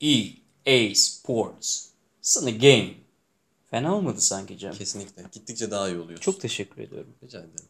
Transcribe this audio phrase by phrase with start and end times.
[0.00, 1.86] EA Sports.
[2.20, 2.94] Sana game.
[3.70, 4.72] Fena olmadı sanki Cem.
[4.72, 5.22] Kesinlikle.
[5.32, 6.18] Gittikçe daha iyi oluyor.
[6.18, 7.14] Çok teşekkür ediyorum.
[7.22, 7.68] Rica ederim.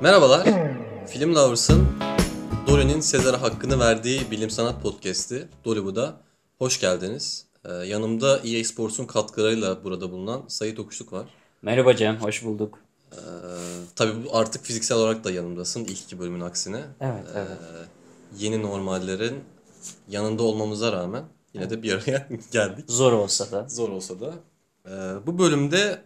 [0.00, 0.48] Merhabalar.
[1.06, 1.88] Film Lovers'ın
[2.66, 6.25] Dolly'nin Sezar'a hakkını verdiği bilim sanat podcast'i Dollywood'a
[6.58, 7.46] hoş geldiniz.
[7.64, 11.26] Ee, yanımda EA Sports'un katkılarıyla burada bulunan Sayit Okuşluk var.
[11.62, 12.78] Merhaba Cem, hoş bulduk.
[13.12, 13.16] Ee,
[13.96, 16.84] tabii bu artık fiziksel olarak da yanımdasın ilk iki bölümün aksine.
[17.00, 17.48] Evet, evet.
[17.50, 17.86] Ee,
[18.38, 19.44] yeni normallerin
[20.08, 22.84] yanında olmamıza rağmen yine de bir araya geldik.
[22.88, 23.68] Zor olsa da.
[23.68, 24.34] Zor olsa da.
[24.86, 26.02] Ee, bu bölümde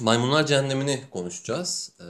[0.00, 1.92] Maymunlar Cehennemi'ni konuşacağız.
[2.00, 2.04] Ee,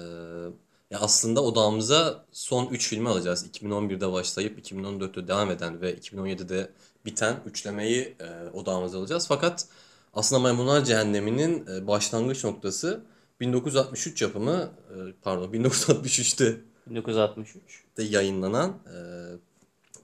[0.90, 3.46] ya aslında odağımıza son 3 filmi alacağız.
[3.46, 6.70] 2011'de başlayıp 2014'te devam eden ve 2017'de
[7.06, 9.26] biten üçlemeyi e, odağımıza alacağız.
[9.28, 9.66] Fakat
[10.14, 13.00] aslında Maymunlar Cehennemi'nin e, başlangıç noktası
[13.40, 17.62] 1963 yapımı, e, pardon 1963'te 1963.
[17.96, 18.96] de yayınlanan e,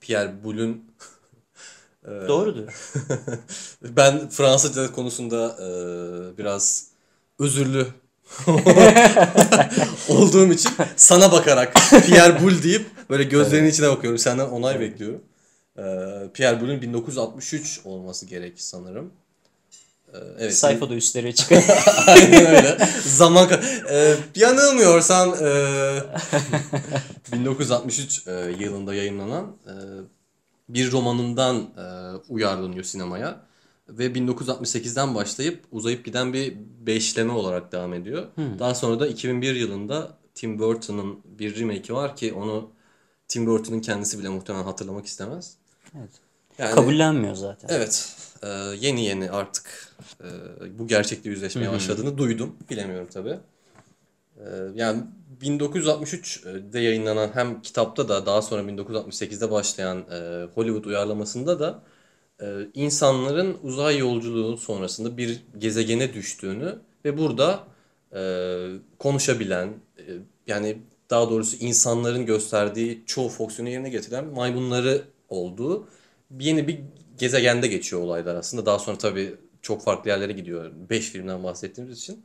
[0.01, 0.89] Pierre Boulez'ün
[2.29, 2.93] Doğrudur.
[3.83, 5.69] ben Fransızca konusunda e,
[6.39, 6.87] biraz
[7.39, 7.87] özürlü
[10.09, 11.75] olduğum için sana bakarak
[12.07, 14.19] Pierre Boulle deyip böyle gözlerinin içine bakıyorum.
[14.19, 15.21] Senden onay bekliyorum.
[15.79, 15.83] E,
[16.35, 19.13] Pierre Boulez'ün 1963 olması gerek sanırım.
[20.13, 20.55] E, evet.
[20.57, 21.63] Sayfada üstlere çıkıyor.
[22.07, 22.79] Aynen öyle.
[23.05, 26.03] Zaman ka- e, yanılmıyorsan e,
[27.33, 29.73] 1963 e, yılında yayınlanan e,
[30.69, 33.41] bir romanından e, uyarlanıyor sinemaya
[33.89, 36.55] ve 1968'den başlayıp uzayıp giden bir
[36.87, 38.27] beşleme olarak devam ediyor.
[38.59, 42.71] Daha sonra da 2001 yılında Tim Burton'ın bir remake'i var ki onu
[43.29, 45.58] Tim Burton'ın kendisi bile muhtemelen hatırlamak istemez.
[45.99, 46.11] Evet.
[46.59, 47.69] Yani, Kabullenmiyor zaten.
[47.71, 48.17] Evet.
[48.43, 48.49] e,
[48.81, 50.29] yeni yeni artık e,
[50.79, 52.57] bu gerçekle yüzleşmeye başladığını duydum.
[52.71, 53.39] Bilemiyorum tabii.
[54.37, 54.45] E,
[54.75, 55.03] yani
[55.43, 61.83] 1963'de yayınlanan hem kitapta da daha sonra 1968'de başlayan e, Hollywood uyarlamasında da
[62.43, 67.65] e, insanların uzay yolculuğu sonrasında bir gezegene düştüğünü ve burada
[68.15, 68.21] e,
[68.99, 69.69] konuşabilen
[69.99, 70.03] e,
[70.47, 70.79] yani
[71.11, 75.89] daha doğrusu insanların gösterdiği çoğu fonksiyonu yerine getiren maymunları olduğu
[76.41, 76.81] yeni bir
[77.19, 78.67] gezegende geçiyor olaylar aslında.
[78.67, 80.71] Daha sonra tabii çok farklı yerlere gidiyor.
[80.91, 82.25] 5 filmden bahsettiğimiz için.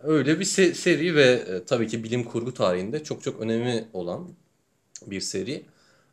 [0.00, 4.28] Öyle bir se- seri ve e, tabii ki bilim kurgu tarihinde çok çok önemi olan
[5.06, 5.64] bir seri.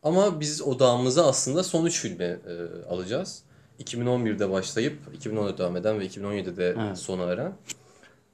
[0.03, 3.43] Ama biz odağımızı aslında son 3 filme e, alacağız.
[3.79, 6.97] 2011'de başlayıp 2014'te devam eden ve 2017'de Evet.
[6.97, 7.53] sona eren.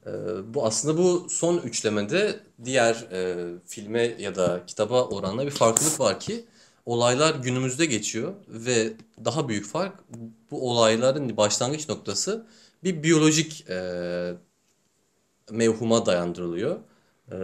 [0.06, 0.10] E,
[0.54, 6.20] bu aslında bu son üçlemede diğer e, filme ya da kitaba oranla bir farklılık var
[6.20, 6.44] ki
[6.86, 8.92] olaylar günümüzde geçiyor ve
[9.24, 9.94] daha büyük fark
[10.50, 12.46] bu olayların başlangıç noktası
[12.84, 14.34] bir biyolojik e,
[15.50, 16.78] mevhuma dayandırılıyor.
[17.32, 17.36] E,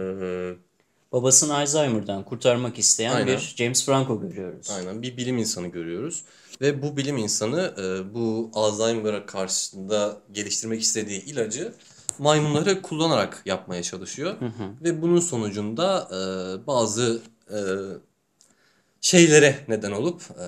[1.11, 3.27] Babasını Alzheimer'dan kurtarmak isteyen Aynen.
[3.27, 4.69] bir James Franco görüyoruz.
[4.69, 6.23] Aynen bir bilim insanı görüyoruz.
[6.61, 11.73] Ve bu bilim insanı e, bu Alzheimer'a karşısında geliştirmek istediği ilacı
[12.19, 14.35] maymunları kullanarak yapmaya çalışıyor.
[14.83, 16.17] Ve bunun sonucunda e,
[16.67, 17.59] bazı e,
[19.01, 20.45] şeylere neden olup e,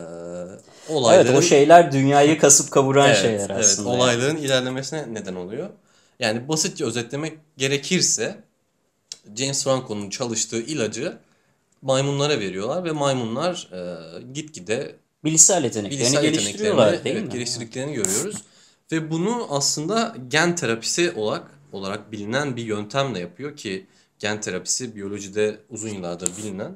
[0.93, 1.27] olayların...
[1.27, 3.89] Evet o şeyler dünyayı kasıp kavuran Evet, şeyler evet, aslında.
[3.89, 5.69] olayların ilerlemesine neden oluyor.
[6.19, 8.35] Yani basitçe özetlemek gerekirse
[9.35, 11.17] James Franco'nun çalıştığı ilacı
[11.81, 13.97] maymunlara veriyorlar ve maymunlar e,
[14.33, 17.39] gitgide Bilişsel yeteneklerini bilişsel geliştiriyorlar yeteneklerini değil evet, mi?
[17.39, 18.35] geliştirdiklerini görüyoruz.
[18.91, 23.85] Ve bunu aslında gen terapisi olarak olarak bilinen bir yöntemle yapıyor ki
[24.19, 26.71] gen terapisi biyolojide uzun yıllardır bilinen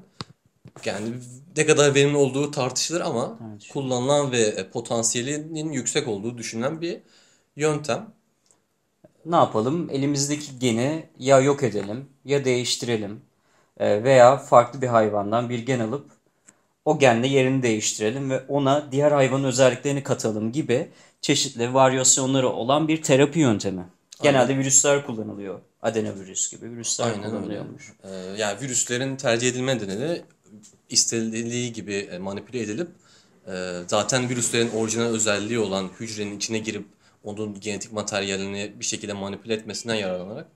[0.86, 1.10] yani
[1.58, 3.68] ne kadar verimli olduğu tartışılır ama Evet.
[3.74, 7.00] kullanılan ve e, potansiyelinin yüksek olduğu düşünülen bir
[7.56, 8.14] yöntem.
[9.26, 9.90] Ne yapalım?
[9.92, 13.22] Elimizdeki geni ya yok edelim ya değiştirelim
[13.80, 16.12] Ee, veya farklı bir hayvandan bir gen alıp
[16.86, 20.90] o genle yerini değiştirelim ve ona diğer hayvanın özelliklerini katalım gibi
[21.22, 23.86] çeşitli varyasyonları olan bir terapi yöntemi.
[24.24, 25.60] Genelde virüsler kullanılıyor.
[25.82, 27.30] Adenovirüs gibi virüsler Aynen öyle.
[27.30, 27.94] kullanılıyormuş.
[28.04, 30.22] Ee, yani virüslerin tercih edilme nedeni
[30.90, 32.88] istenildiği gibi e, manipüle edilip
[33.48, 36.86] e, zaten virüslerin orijinal özelliği olan hücrenin içine girip
[37.24, 40.48] onun genetik materyalini bir şekilde manipüle etmesinden yararlanarak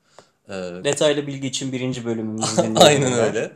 [0.50, 2.76] e, Detaylı bilgi için birinci bölümümüzü dinleyin.
[2.76, 3.52] aynen öyle.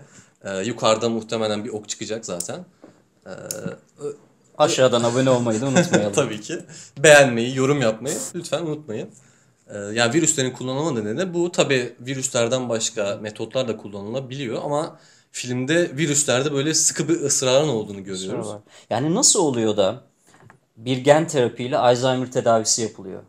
[0.66, 2.66] Yukarıda muhtemelen bir ok çıkacak zaten.
[4.58, 6.14] Aşağıdan abone olmayı da unutmayalım.
[6.16, 6.60] Tabii ki.
[6.98, 9.10] Beğenmeyi, yorum yapmayı lütfen unutmayın.
[9.70, 11.52] Ee, yani virüslerin kullanılma nedeni bu.
[11.52, 15.00] Tabii virüslerden başka metotlar da kullanılabiliyor ama
[15.36, 18.48] filmde virüslerde böyle sıkı bir ısrarın olduğunu görüyoruz.
[18.90, 20.04] Yani nasıl oluyor da
[20.78, 23.24] bir gen terapiyle Alzheimer tedavisi yapılıyor.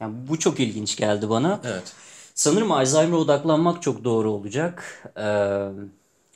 [0.00, 1.60] Yani bu çok ilginç geldi bana.
[1.64, 1.92] Evet.
[2.34, 5.02] Sanırım Alzheimer'a odaklanmak çok doğru olacak.
[5.16, 5.68] Ee,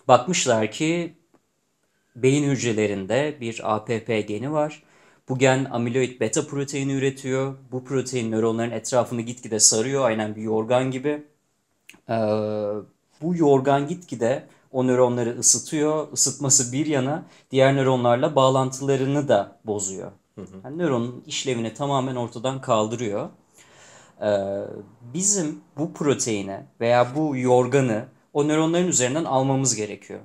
[0.08, 1.14] bakmışlar ki
[2.16, 4.82] beyin hücrelerinde bir APP geni var.
[5.28, 7.54] Bu gen amiloid beta proteini üretiyor.
[7.72, 10.04] Bu protein nöronların etrafını gitgide sarıyor.
[10.04, 11.22] Aynen bir yorgan gibi.
[12.08, 12.14] Ee,
[13.22, 16.12] bu yorgan gitgide o nöronları ısıtıyor.
[16.12, 20.12] Isıtması bir yana diğer nöronlarla bağlantılarını da bozuyor.
[20.64, 23.28] Yani nöronun işlevini tamamen ortadan kaldırıyor.
[24.22, 24.26] Ee,
[25.14, 30.20] bizim bu proteini veya bu yorganı o nöronların üzerinden almamız gerekiyor.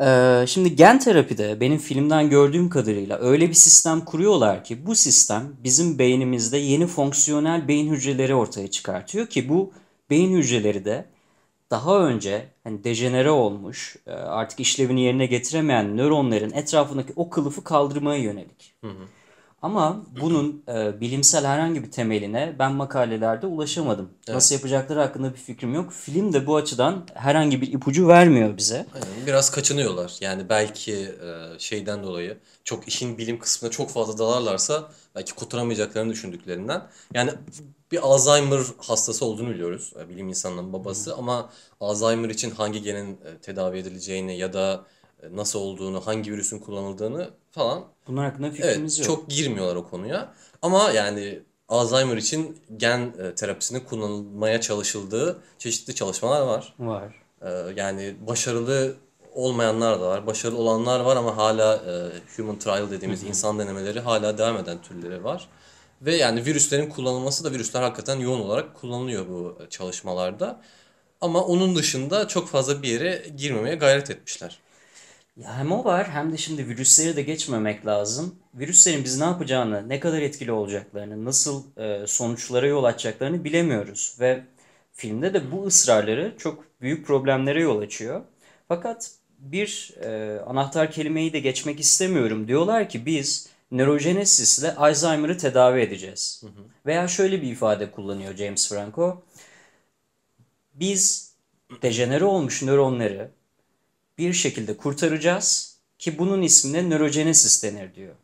[0.00, 5.56] Ee, şimdi gen terapide benim filmden gördüğüm kadarıyla öyle bir sistem kuruyorlar ki bu sistem
[5.64, 9.72] bizim beynimizde yeni fonksiyonel beyin hücreleri ortaya çıkartıyor ki bu
[10.10, 11.04] beyin hücreleri de
[11.70, 18.22] daha önce hani dejenere olmuş e, artık işlevini yerine getiremeyen nöronların etrafındaki o kılıfı kaldırmaya
[18.22, 18.74] yönelik.
[19.62, 24.10] Ama bunun e, bilimsel herhangi bir temeline ben makalelerde ulaşamadım.
[24.28, 25.92] Nasıl yapacakları hakkında bir fikrim yok.
[25.92, 28.86] Film de bu açıdan herhangi bir ipucu vermiyor bize.
[28.94, 30.16] Aynen, biraz kaçınıyorlar.
[30.20, 36.82] Yani belki e, şeyden dolayı çok işin bilim kısmına çok fazla dalarlarsa belki kurtaramayacaklarını düşündüklerinden.
[37.14, 37.30] Yani
[37.92, 39.92] bir Alzheimer hastası olduğunu biliyoruz.
[40.00, 41.50] e, Bilim insanının babası ama
[41.80, 44.84] Alzheimer için hangi genin e, tedavi edileceğini ya da
[45.22, 49.06] e, nasıl olduğunu, hangi virüsün kullanıldığını falan Bunun hakkında Evet, fikrimiz yok.
[49.06, 50.34] çok girmiyorlar o konuya.
[50.62, 56.74] Ama yani Alzheimer için gen terapisinin kullanılmaya çalışıldığı çeşitli çalışmalar var.
[56.78, 57.14] var.
[57.76, 58.94] Yani başarılı
[59.34, 61.82] olmayanlar da var, başarılı olanlar var ama hala
[62.36, 65.48] human trial dediğimiz insan denemeleri hala devam eden türleri var.
[66.02, 70.60] Ve yani virüslerin kullanılması da virüsler hakikaten yoğun olarak kullanılıyor bu çalışmalarda.
[71.20, 74.58] Ama onun dışında çok fazla bir yere girmemeye gayret etmişler.
[75.36, 78.34] Ya hem o var hem de şimdi virüsleri de geçmemek lazım.
[78.54, 84.16] Virüslerin biz ne yapacağını, ne kadar etkili olacaklarını, nasıl e, sonuçlara yol açacaklarını bilemiyoruz.
[84.20, 84.44] Ve
[84.92, 88.22] filmde de bu ısrarları çok büyük problemlere yol açıyor.
[88.68, 92.48] Fakat bir e, anahtar kelimeyi de geçmek istemiyorum.
[92.48, 96.44] Diyorlar ki biz nörojenesis ile Alzheimer'ı tedavi edeceğiz.
[96.86, 99.22] Veya şöyle bir ifade kullanıyor James Franco.
[100.74, 101.32] Biz
[101.82, 103.30] dejenere olmuş nöronları
[104.18, 108.14] bir şekilde kurtaracağız ki bunun ismine nörojenesis denir diyor.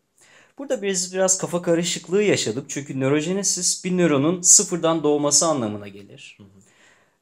[0.59, 6.39] Burada biz biraz kafa karışıklığı yaşadık çünkü nörojenesis bir nöronun sıfırdan doğması anlamına gelir.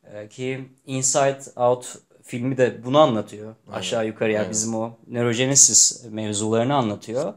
[0.04, 3.54] Ee, ki Inside Out filmi de bunu anlatıyor.
[3.72, 7.34] Aşağı yukarı ya bizim o nörojenesis mevzularını anlatıyor.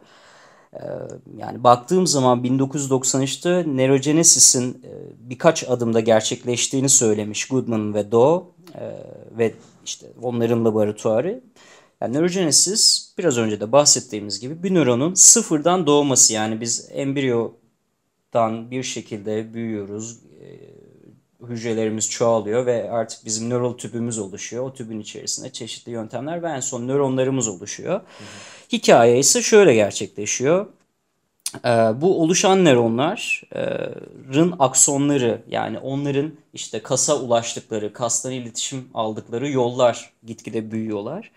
[1.37, 8.43] Yani baktığım zaman 1993'te nörojenesis'in e, birkaç adımda gerçekleştiğini söylemiş Goodman ve Doe
[9.37, 9.53] ve
[9.85, 11.41] işte onların laboratuvarı.
[12.01, 18.83] Yani nörojenesis biraz önce de bahsettiğimiz gibi bir nöronun sıfırdan doğması yani biz embriyodan bir
[18.83, 20.19] şekilde büyüyoruz,
[21.49, 24.63] hücrelerimiz çoğalıyor ve artık bizim nöral tüpümüz oluşuyor.
[24.63, 28.01] O tübün içerisinde çeşitli yöntemler ve en son nöronlarımız oluşuyor.
[28.71, 30.65] Hikaye ise şöyle gerçekleşiyor.
[31.65, 31.69] Ee,
[32.01, 41.31] bu oluşan nöronların aksonları yani onların işte kasa ulaştıkları, kastan iletişim aldıkları yollar gitgide büyüyorlar.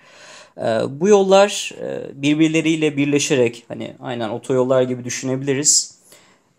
[0.58, 5.98] Ee, bu yollar e, birbirleriyle birleşerek hani aynen otoyollar gibi düşünebiliriz.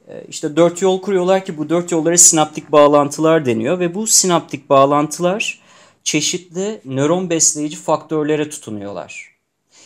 [0.07, 4.70] Ee, İşte dört yol kuruyorlar ki bu dört yollara sinaptik bağlantılar deniyor ve bu sinaptik
[4.70, 5.62] bağlantılar
[6.03, 9.36] çeşitli nöron besleyici faktörlere tutunuyorlar.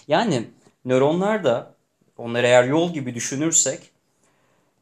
[0.07, 0.43] Yani
[0.85, 1.73] nöronlar da
[2.17, 3.79] onları eğer yol gibi düşünürsek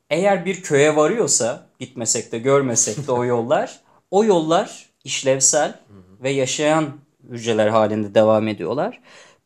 [0.09, 3.79] eğer bir köye varıyorsa gitmesek de görmesek de o yollar
[4.11, 5.79] o yollar işlevsel
[6.23, 6.85] ve yaşayan
[7.29, 8.99] hücreler halinde devam ediyorlar.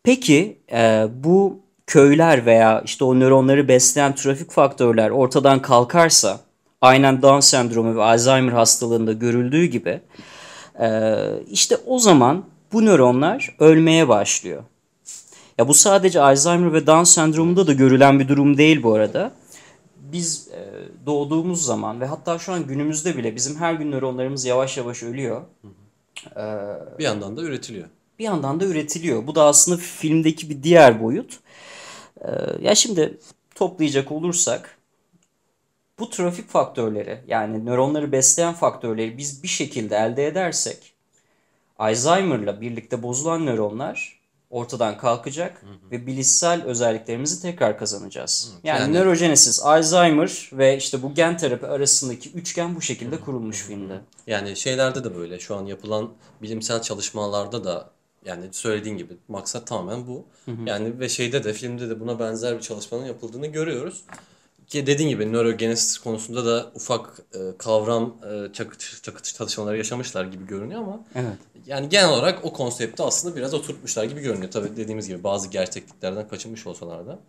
[0.03, 6.39] Peki e, bu köyler veya işte o nöronları besleyen trafik faktörler ortadan kalkarsa
[6.81, 10.01] aynen Down sendromu ve Alzheimer hastalığında görüldüğü gibi
[10.79, 11.15] e,
[11.49, 14.63] işte o zaman bu nöronlar ölmeye başlıyor.
[15.57, 19.31] Ya bu sadece Alzheimer ve Down sendromunda da görülen bir durum değil bu arada.
[19.97, 20.59] Biz e,
[21.05, 25.41] doğduğumuz zaman ve hatta şu an günümüzde bile bizim her gün nöronlarımız yavaş yavaş ölüyor.
[26.99, 27.87] Bir yandan da üretiliyor.
[28.19, 29.27] Bir yandan da üretiliyor.
[29.27, 31.39] Bu da aslında filmdeki bir diğer boyut.
[32.21, 32.29] E,
[32.61, 33.17] ya şimdi
[33.55, 34.77] toplayacak olursak
[35.99, 40.93] bu trafik faktörleri yani nöronları besleyen faktörleri biz bir şekilde elde edersek
[41.79, 44.14] Alzheimer'la birlikte bozulan nöronlar
[44.55, 48.53] ortadan kalkacak ve bilişsel özelliklerimizi tekrar kazanacağız.
[48.63, 53.99] Yani, yani- nörojenesis, Alzheimer ve işte bu gen terapi arasındaki üçgen bu şekilde kurulmuş filmde.
[54.27, 57.89] Yani şeylerde de böyle şu an yapılan bilimsel çalışmalarda da
[58.25, 60.25] Yani söylediğin gibi maksat tamamen bu.
[60.65, 64.03] Yani ve şeyde de filmde de buna benzer bir çalışmanın yapıldığını görüyoruz.
[64.67, 70.47] Ki dediğin gibi nörogenesis konusunda da ufak e, kavram e, çakıtış, çakıtış çalışmaları yaşamışlar gibi
[70.47, 71.37] görünüyor ama Evet.
[71.67, 74.51] yani genel olarak o konsepti aslında biraz oturtmuşlar gibi görünüyor.
[74.51, 77.19] Tabii dediğimiz gibi bazı gerçekliklerden kaçınmış olsalar da.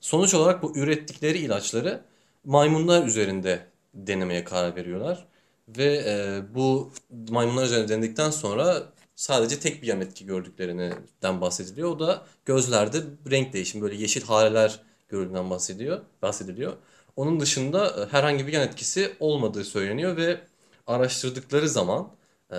[0.00, 2.00] Sonuç olarak bu ürettikleri ilaçları
[2.44, 5.26] maymunlar üzerinde denemeye karar veriyorlar.
[5.68, 6.92] Ve e, bu
[7.30, 8.82] maymunlar üzerinde denedikten sonra
[9.16, 11.90] sadece tek bir yan etki gördüklerinden bahsediliyor.
[11.90, 12.98] O da gözlerde
[13.30, 14.80] renk değişimi böyle yeşil hareler
[15.12, 16.72] görüldüğünden bahsediyor, bahsediliyor.
[17.16, 20.40] Onun dışında e, herhangi bir yan etkisi olmadığı söyleniyor ve
[20.86, 22.08] araştırdıkları zaman
[22.52, 22.58] e,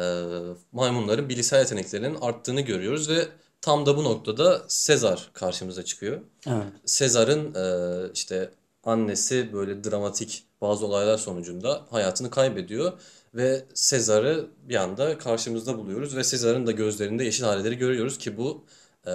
[0.71, 3.27] maymunların bilişsel yeteneklerinin arttığını görüyoruz ve
[3.61, 6.19] tam da bu noktada Sezar karşımıza çıkıyor.
[6.47, 6.67] Evet.
[6.85, 8.49] Sezar'ın e, işte
[8.83, 12.93] annesi böyle dramatik bazı olaylar sonucunda hayatını kaybediyor
[13.35, 18.65] ve Sezar'ı bir anda karşımızda buluyoruz ve Sezar'ın da gözlerinde yeşil haleleri görüyoruz ki bu
[19.07, 19.11] e,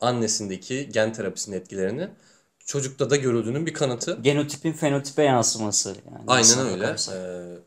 [0.00, 2.08] annesindeki gen terapisinin etkilerini
[2.64, 4.18] çocukta da görüldüğünün bir kanıtı.
[4.22, 6.24] Genotipin fenotipe yansıması yani.
[6.26, 6.82] Aynen öyle.
[6.82, 7.14] bakarsak.
[7.14, 7.58] Ee,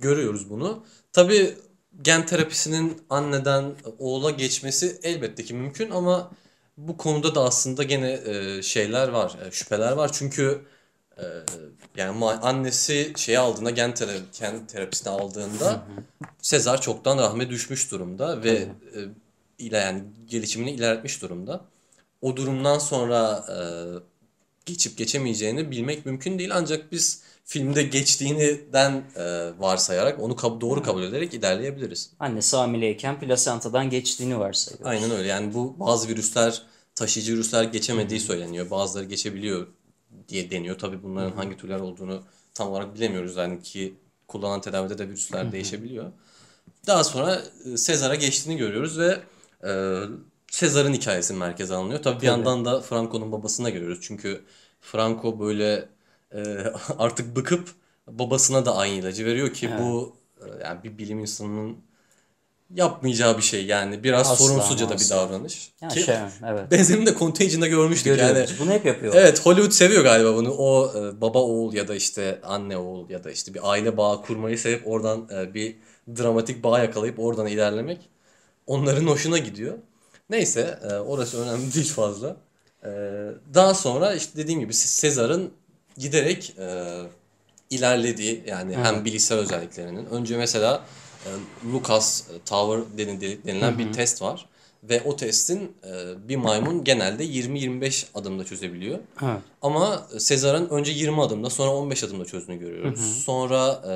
[0.00, 0.84] görüyoruz bunu.
[1.12, 1.54] Tabii
[2.02, 6.30] gen terapisinin anneden oğula geçmesi elbette ki mümkün ama
[6.76, 10.10] bu konuda da aslında gene e, şeyler var, e, şüpheler var.
[10.12, 10.60] Çünkü
[11.18, 11.24] e,
[11.96, 15.82] yani annesi şeyi aldığında gen, tera- gen terapisini aldığında
[16.42, 18.68] Sezar çoktan rahme düşmüş durumda ve e,
[19.58, 21.64] ile yani gelişimini ilerletmiş durumda.
[22.22, 23.56] O durumdan sonra e,
[24.66, 29.24] geçip geçemeyeceğini bilmek mümkün değil ancak biz filmde geçtiğinden e,
[29.58, 32.10] varsayarak onu kab- doğru kabul ederek ilerleyebiliriz.
[32.20, 34.90] Annesi hamileyken plasentadan geçtiğini varsayıyor.
[34.90, 35.28] Aynen öyle.
[35.28, 36.62] Yani bu bazı virüsler
[36.94, 38.70] taşıyıcı virüsler geçemediği söyleniyor.
[38.70, 39.66] Bazıları geçebiliyor
[40.28, 40.78] diye deniyor.
[40.78, 42.22] Tabii bunların hangi türler olduğunu
[42.54, 43.36] tam olarak bilemiyoruz.
[43.36, 43.94] Yani ki
[44.28, 46.12] kullanılan tedavide de virüsler değişebiliyor.
[46.86, 47.42] Daha sonra
[47.72, 49.20] e, Sezar'a geçtiğini görüyoruz ve
[49.64, 49.70] e,
[50.54, 52.02] Sezar'ın hikayesi merkeze alınıyor.
[52.02, 53.98] Tabii bir yandan da Franco'nun babasını da görüyoruz.
[54.02, 54.44] Çünkü
[54.80, 55.88] Franco böyle
[56.34, 56.40] e,
[56.98, 57.68] artık bıkıp
[58.06, 61.76] babasına da aynı ilacı veriyor ki bu e, yani bir bilim insanının
[62.74, 65.16] yapmayacağı bir şey yani biraz Asla sorumsuzca da bir asla.
[65.16, 65.72] davranış.
[65.80, 66.16] Ya Ki şey,
[66.48, 66.70] evet.
[66.70, 68.28] benzerini de Contagion'da görmüştük yani.
[68.28, 68.54] Görüyoruz.
[68.60, 69.14] Bunu hep yapıyor.
[69.16, 70.50] Evet Hollywood seviyor galiba bunu.
[70.50, 74.22] O e, baba oğul ya da işte anne oğul ya da işte bir aile bağı
[74.22, 75.76] kurmayı sevip oradan e, bir
[76.18, 78.10] dramatik bağ yakalayıp oradan ilerlemek
[78.66, 79.78] onların hoşuna gidiyor.
[80.30, 82.36] Neyse e, orası önemli değil fazla.
[82.84, 82.88] E,
[83.54, 85.50] daha sonra işte dediğim gibi Sezar'ın
[85.98, 86.84] giderek e,
[87.70, 90.06] ilerlediği yani hem bilişsel özelliklerinin.
[90.06, 90.84] Önce mesela
[91.26, 91.30] e,
[91.72, 94.46] Lucas Tower deni- denilen bir test var.
[94.84, 98.98] Ve o testin e, bir maymun genelde 20-25 adımda çözebiliyor.
[99.22, 99.40] Evet.
[99.62, 103.22] Ama Sezar'ın önce 20 adımda sonra 15 adımda çözdüğünü görüyoruz.
[103.24, 103.92] Sonra e,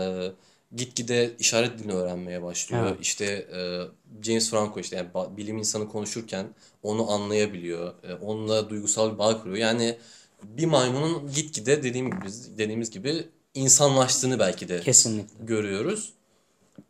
[0.76, 2.86] gitgide işaret dilini öğrenmeye başlıyor.
[2.86, 2.96] Evet.
[3.00, 3.82] İşte e,
[4.22, 6.46] James Franco işte yani bilim insanı konuşurken
[6.82, 7.94] onu anlayabiliyor.
[8.02, 9.56] E, onunla duygusal bir bağ kuruyor.
[9.56, 9.98] Yani
[10.42, 12.26] bir maymunun gitgide dediğim gibi
[12.58, 15.44] dediğimiz gibi insanlaştığını belki de Kesinlikle.
[15.44, 16.12] görüyoruz.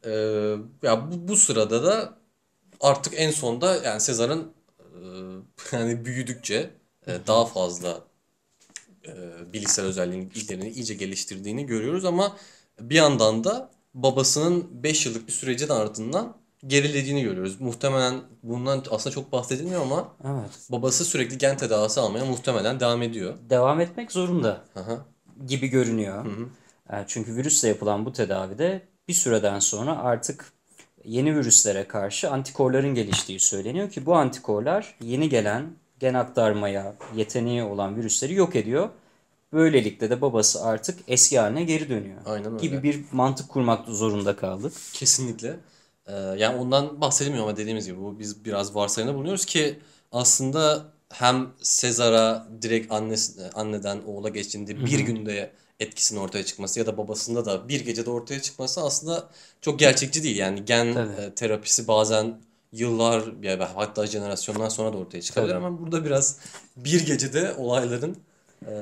[0.05, 0.11] Ee,
[0.83, 2.19] ya bu, bu sırada da
[2.81, 4.97] artık en sonda yani Sezar'ın e,
[5.77, 6.71] yani büyüdükçe
[7.07, 8.05] e, daha fazla
[9.07, 9.13] e,
[9.53, 12.37] bilişsel özelliklerini iyice geliştirdiğini görüyoruz ama
[12.81, 17.61] bir yandan da babasının 5 yıllık bir sürecin ardından gerilediğini görüyoruz.
[17.61, 20.51] Muhtemelen bundan aslında çok bahsedilmiyor ama Evet.
[20.71, 23.35] babası sürekli gen tedavisi almaya muhtemelen devam ediyor.
[23.51, 24.99] Devam etmek zorunda Aha.
[25.47, 26.27] gibi görünüyor.
[26.93, 30.53] E, Çünkü virüsle yapılan bu tedavide bir süreden sonra artık
[31.05, 35.67] yeni virüslere karşı antikorların geliştiği söyleniyor ki bu antikorlar yeni gelen
[36.01, 38.89] gen aktarmaya yeteneği olan virüsleri yok ediyor.
[39.53, 42.17] Böylelikle de babası artık eski haline geri dönüyor.
[42.27, 42.67] Aynen öyle.
[42.67, 44.73] Gibi bir mantık kurmak zorunda kaldık.
[44.93, 45.57] Kesinlikle.
[46.09, 49.79] Ee, yani ondan bahsedilmiyor ama dediğimiz gibi bu biz biraz varsayımda bulunuyoruz ki
[50.13, 55.51] aslında hem Sezar'a direkt annesi, anneden oğula geçtiğinde bir günde
[55.81, 59.29] etkisinin ortaya çıkması ya da babasında da bir gecede ortaya çıkması aslında
[59.61, 60.37] çok gerçekçi değil.
[60.37, 61.23] Yani gen Tabii.
[61.23, 62.41] e, terapisi bazen
[62.73, 65.65] yıllar ya hatta jenerasyonlar sonra da ortaya çıkabilir Tabii.
[65.65, 66.39] ama burada biraz
[66.77, 68.17] bir gecede olayların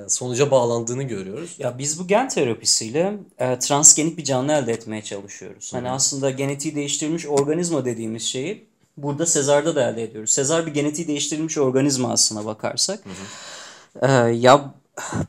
[0.09, 1.57] sonuca bağlandığını görüyoruz.
[1.59, 5.73] Ya biz bu gen terapisiyle e, transgenik bir canlı elde etmeye çalışıyoruz.
[5.75, 8.67] Hani aslında genetiği değiştirilmiş organizma dediğimiz şeyi
[8.97, 10.31] burada Sezar'da da elde ediyoruz.
[10.31, 13.01] Sezar bir genetiği değiştirilmiş organizma aslına bakarsak.
[14.03, 14.75] E, ya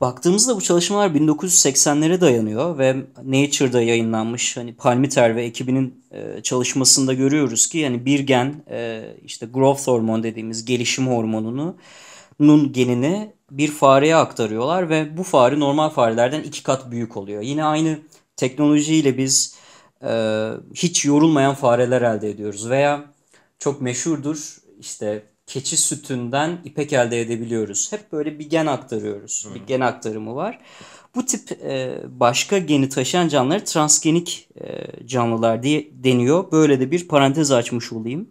[0.01, 7.67] baktığımızda bu çalışmalar 1980'lere dayanıyor ve Nature'da yayınlanmış hani Palmiter ve ekibinin e, çalışmasında görüyoruz
[7.67, 11.75] ki yani bir gen e, işte growth hormon dediğimiz gelişim hormonunu
[12.39, 17.41] nun genini bir fareye aktarıyorlar ve bu fare normal farelerden iki kat büyük oluyor.
[17.41, 17.99] Yine aynı
[18.35, 19.55] teknolojiyle biz
[20.03, 23.05] e, hiç yorulmayan fareler elde ediyoruz veya
[23.59, 27.91] çok meşhurdur işte keçi sütünden ipek elde edebiliyoruz.
[27.91, 29.47] Hep böyle bir gen aktarıyoruz.
[29.55, 30.59] Bir gen aktarımı var.
[31.15, 36.51] Bu tip e, başka geni taşıyan canlılar transgenik e, canlılar diye deniyor.
[36.51, 38.29] Böyle de bir parantez açmış olayım.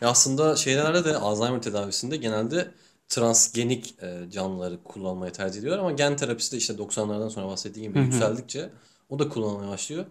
[0.00, 2.70] Ya aslında şeylerde de Alzheimer tedavisinde genelde
[3.12, 8.04] transgenik e, canlıları kullanmayı tercih ediyor ama gen terapisi de işte 90'lardan sonra bahsettiğim gibi
[8.04, 8.70] yükseldikçe
[9.08, 10.04] o da kullanılmaya başlıyor.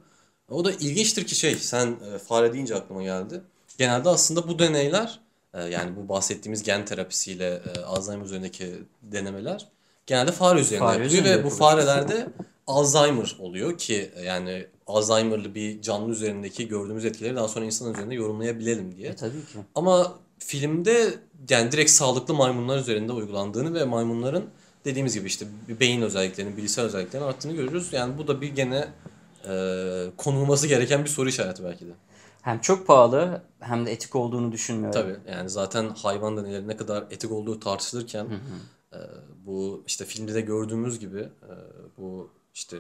[0.50, 3.42] O da ilginçtir ki şey sen e, fare deyince aklıma geldi.
[3.78, 5.20] Genelde aslında bu deneyler
[5.54, 9.68] e, yani bu bahsettiğimiz gen terapisiyle e, Alzheimer üzerindeki denemeler
[10.06, 12.28] genelde fare üzerinde Fare yapılıyor üzerinde ve bu farelerde
[12.68, 18.16] Alzheimer oluyor ki e, yani Alzheimer'lı bir canlı üzerindeki gördüğümüz etkileri daha sonra insan üzerinde
[18.16, 19.10] yorumlayabilelim diye.
[19.10, 19.60] E tabii ki.
[19.76, 21.14] Ama filmde
[21.50, 24.44] yani direkt sağlıklı maymunlar üzerinde uygulandığını ve maymunların
[24.86, 25.46] dediğimiz gibi işte
[25.80, 27.94] beyin özelliklerinin, bilgisayar özelliklerinin arttığını görüyoruz.
[27.94, 28.88] Yani bu da bir gene
[29.48, 29.54] e,
[30.18, 31.92] konulması gereken bir soru işareti belki de.
[32.42, 35.02] Hem çok pahalı hem de etik olduğunu düşünmüyorum.
[35.02, 38.28] Tabii yani zaten hayvan deneyleri ne kadar etik olduğu tartışılırken
[38.94, 38.98] e,
[39.46, 41.54] bu işte filmde de gördüğümüz gibi e,
[41.98, 42.78] bu işte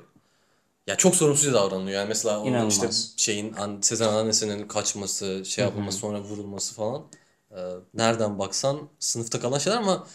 [0.87, 1.99] ya çok sorumsuzca davranılıyor.
[1.99, 2.73] Yani mesela onun İnanılmaz.
[2.73, 2.89] işte
[3.23, 7.03] şeyin an, Sezen annesinin kaçması, şey yapılması sonra vurulması falan.
[7.51, 7.59] E,
[7.93, 10.07] nereden baksan sınıfta kalan şeyler ama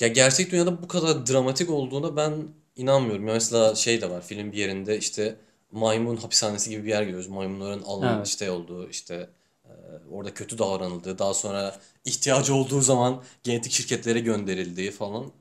[0.00, 3.28] ya gerçek dünyada bu kadar dramatik olduğuna ben inanmıyorum.
[3.28, 5.36] Ya mesela şey de var film bir yerinde işte
[5.72, 7.28] maymun hapishanesi gibi bir yer görüyoruz.
[7.28, 8.26] Maymunların alın Evet.
[8.26, 9.30] işte olduğu işte
[9.64, 9.70] e,
[10.10, 15.32] orada kötü davranıldığı, daha sonra ihtiyacı olduğu zaman genetik şirketlere gönderildiği falan.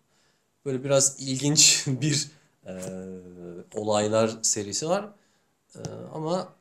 [0.65, 2.27] Böyle biraz ilginç bir
[2.65, 2.73] e,
[3.75, 5.09] olaylar serisi var.
[5.75, 5.79] E,
[6.13, 6.53] ama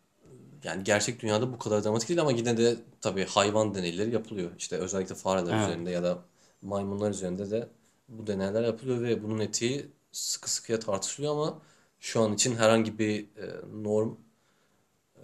[0.64, 4.50] yani gerçek dünyada bu kadar dramatik değil ama yine de tabii hayvan deneyleri yapılıyor.
[4.58, 5.62] İşte özellikle fareler Evet.
[5.62, 6.18] üzerinde ya da
[6.62, 7.68] maymunlar üzerinde de
[8.08, 11.62] bu deneyler yapılıyor ve bunun etiği sıkı sıkıya tartışılıyor ama
[12.00, 14.16] şu an için herhangi bir e, norm
[15.16, 15.22] e,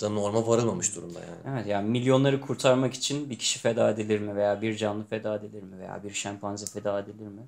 [0.00, 1.40] da norma varılmamış durumda yani.
[1.48, 5.62] Evet yani milyonları kurtarmak için bir kişi feda edilir mi veya bir canlı feda edilir
[5.62, 7.42] mi veya bir şempanze feda edilir mi?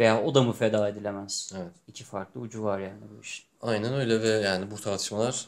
[0.00, 1.52] Veya o da mı feda edilemez?
[1.56, 1.72] Evet.
[1.88, 3.44] İki farklı ucu var yani bu işin.
[3.62, 5.46] Aynen öyle ve yani bu tartışmalar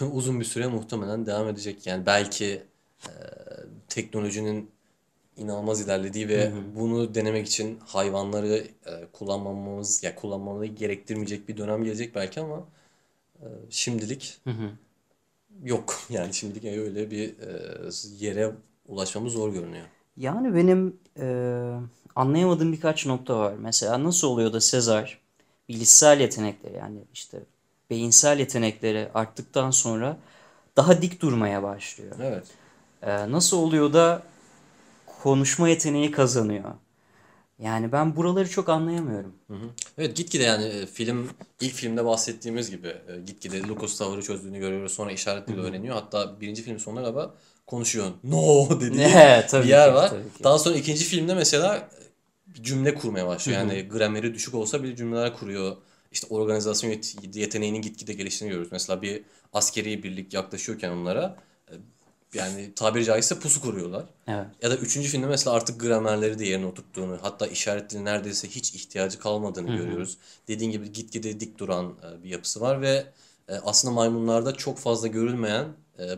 [0.12, 1.86] uzun bir süre muhtemelen devam edecek.
[1.86, 2.62] Yani belki
[3.06, 3.12] e,
[3.88, 4.70] teknolojinin
[5.36, 12.14] inanılmaz ilerlediği ve bunu denemek için hayvanları e, kullanmamamız ya kullanmamızı gerektirmeyecek bir dönem gelecek
[12.14, 12.68] belki ama
[13.40, 14.40] e, şimdilik
[15.64, 15.94] yok.
[16.10, 18.52] Yani şimdilik öyle bir e, yere
[18.86, 19.86] ulaşmamız zor görünüyor.
[20.16, 21.26] Yani benim e,
[22.16, 23.54] anlayamadığım birkaç nokta var.
[23.58, 25.20] Mesela nasıl oluyor da Sezar
[25.68, 27.40] bilişsel yetenekleri yani işte
[27.90, 30.16] beyinsel yetenekleri arttıktan sonra
[30.76, 32.16] daha dik durmaya başlıyor.
[32.22, 32.46] Evet.
[33.02, 34.22] E, nasıl oluyor da
[35.22, 36.70] konuşma yeteneği kazanıyor?
[37.58, 39.32] Yani ben buraları çok anlayamıyorum.
[39.46, 39.66] Hı hı.
[39.98, 44.92] Evet gitgide yani e, film ilk filmde bahsettiğimiz gibi e, gitgide Lucas tavırı çözdüğünü görüyoruz
[44.92, 45.94] sonra işaret dili öğreniyor.
[45.94, 47.34] Hatta birinci film sonuna galiba
[47.66, 48.06] konuşuyor.
[48.24, 50.10] No dediği Evet, tabii bir yer ki, var.
[50.10, 50.44] tabii ki.
[50.44, 51.88] Daha sonra ikinci filmde mesela
[52.62, 53.58] cümle kurmaya başlıyor.
[53.58, 55.76] Yani grameri düşük olsa bile cümleler kuruyor.
[56.14, 58.72] İşte organizasyon yet- yeteneğinin gitgide geliştiğini görüyoruz.
[58.72, 59.22] Mesela bir
[59.52, 61.36] askeri birlik yaklaşıyorken onlara
[61.68, 61.72] e,
[62.34, 64.04] yani tabiri caizse pusu kuruyorlar.
[64.26, 64.46] Evet.
[64.62, 68.74] Ya da üçüncü filmde mesela artık gramerleri de yerine oturttuğunu, hatta işaret diline neredeyse hiç
[68.74, 70.18] ihtiyacı kalmadığını görüyoruz.
[70.48, 73.06] Dediğin gibi gitgide dik duran e, bir yapısı var ve
[73.48, 75.66] e, aslında maymunlarda çok fazla görülmeyen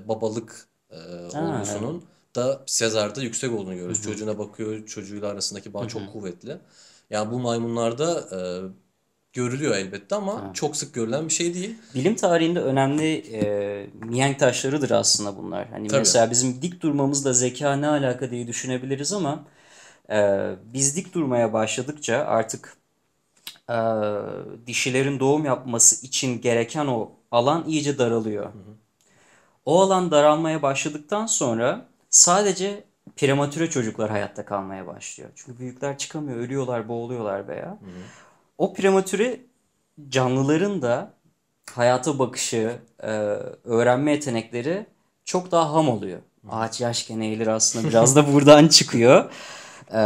[0.08, 0.68] babalık
[1.34, 2.04] olgusunun
[2.34, 4.02] da Sezar'da yüksek olduğunu görüyoruz.
[4.02, 6.58] Çocuğuna bakıyor, çocuğuyla arasındaki bağ çok kuvvetli.
[7.10, 8.28] Yani bu maymunlarda
[9.36, 11.74] görülüyor elbette ama çok sık görülen bir şey değil.
[11.94, 15.68] Bilim tarihinde önemli e, mihenk taşlarıdır aslında bunlar.
[15.68, 15.98] Hani Tabii.
[15.98, 19.44] mesela bizim dik durmamızla zeka ne alaka diye düşünebiliriz ama
[20.10, 22.76] e, biz dik durmaya başladıkça artık
[23.70, 23.76] e,
[24.66, 28.52] dişilerin doğum yapması için gereken o alan iyice daralıyor.
[29.64, 32.84] O alan daralmaya başladıktan sonra sadece
[33.16, 35.30] prematüre çocuklar hayatta kalmaya başlıyor.
[35.34, 37.78] Çünkü büyükler çıkamıyor, ölüyorlar, boğuluyorlar veya.
[38.58, 39.40] O prematüre
[40.08, 41.12] canlıların da
[41.74, 43.06] hayata bakışı, e,
[43.64, 44.86] öğrenme yetenekleri
[45.24, 46.18] çok daha ham oluyor.
[46.50, 49.30] Ağaç yaşken eğilir aslında biraz da buradan çıkıyor.
[49.92, 49.98] E,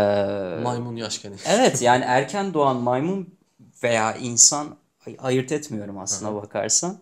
[0.62, 1.32] Maymun yaşken.
[1.46, 3.34] evet yani erken doğan maymun
[3.82, 6.98] veya insan ay- ayırt etmiyorum aslına bakarsan.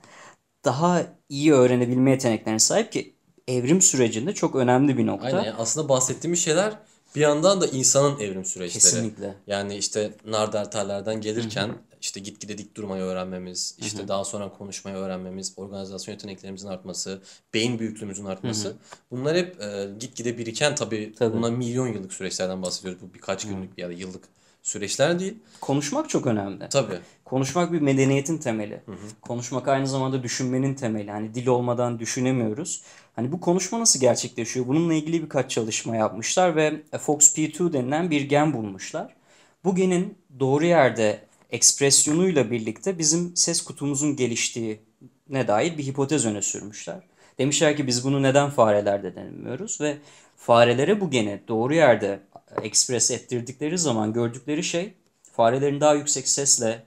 [0.65, 3.15] Daha iyi öğrenebilme yeteneklerine sahip ki
[3.49, 5.27] evrim sürecinde çok önemli bir nokta.
[5.27, 5.45] Aynen.
[5.45, 6.79] Yani aslında bahsettiğimiz şeyler
[7.19, 8.83] bir yandan da insanın evrim süreçleri.
[8.83, 9.35] Kesinlikle.
[9.47, 16.13] Yani işte Nardertaller'den gelirken işte gitgide dik durmayı öğrenmemiz, işte daha sonra konuşmayı öğrenmemiz, organizasyon
[16.13, 17.23] yeteneklerimizin artması,
[17.55, 18.77] beyin büyüklüğümüzün artması.
[19.11, 21.37] Bunlar hep e, gitgide biriken tabii, Tabii.
[21.37, 23.03] bunlar milyon yıllık süreçlerden bahsediyoruz.
[23.03, 24.25] Bu birkaç günlük ya da yıllık
[24.63, 25.35] süreçler değil.
[25.61, 26.69] Konuşmak çok önemli.
[26.69, 26.99] Tabii.
[27.29, 28.81] Konuşmak bir medeniyetin temeli.
[29.23, 31.11] Konuşmak aynı zamanda düşünmenin temeli.
[31.11, 32.83] Hani dil olmadan düşünemiyoruz.
[33.17, 34.67] Hani bu konuşma nasıl gerçekleşiyor?
[34.67, 39.15] Bununla ilgili birkaç çalışma yapmışlar ve FOXP2 denilen bir gen bulmuşlar.
[39.65, 47.01] Bu genin doğru yerde ekspresyonuyla birlikte bizim ses kutumuzun geliştiğine dair bir hipotez öne sürmüşler.
[47.39, 49.97] Demişler ki biz bunu neden farelerde denemiyoruz ve
[50.37, 52.21] farelere bu geni doğru yerde
[52.63, 54.95] ekspres ettirdikleri zaman gördükleri şey
[55.39, 56.83] farelerin daha yüksek sesle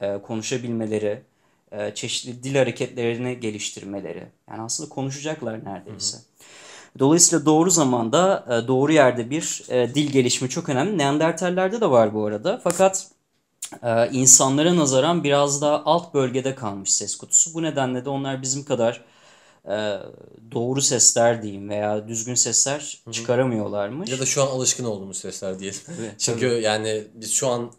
[0.00, 1.22] e, konuşabilmeleri,
[1.72, 4.26] e, çeşitli dil hareketlerini geliştirmeleri.
[4.50, 6.18] Yani aslında konuşacaklar neredeyse.
[6.98, 10.98] Dolayısıyla doğru zamanda e, doğru yerde bir e, dil gelişimi çok önemli.
[10.98, 12.60] Neandertallerde de var bu arada.
[12.64, 13.06] Fakat
[13.82, 17.54] e, insanlara nazaran biraz daha alt bölgede kalmış ses kutusu.
[17.54, 19.04] Bu nedenle de onlar bizim kadar
[19.68, 19.98] e,
[20.52, 24.10] doğru sesler diyeyim veya düzgün sesler çıkaramıyorlarmış.
[24.10, 25.80] Ya da şu an alışkın olduğumuz sesler diyelim.
[26.00, 27.70] Evet, Çünkü yani biz şu an